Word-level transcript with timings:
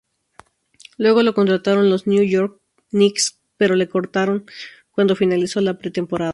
Luego 0.97 1.21
lo 1.21 1.35
contrataron 1.35 1.91
los 1.91 2.07
New 2.07 2.23
York 2.23 2.59
Knicks 2.89 3.39
pero 3.55 3.75
lo 3.75 3.87
cortaron 3.87 4.47
cuando 4.89 5.15
finalizó 5.15 5.61
la 5.61 5.77
pretemporada. 5.77 6.29